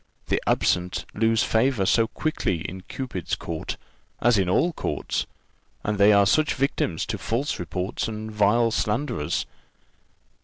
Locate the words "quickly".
2.07-2.61